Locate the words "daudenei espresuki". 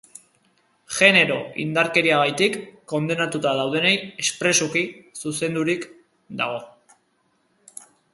3.59-4.83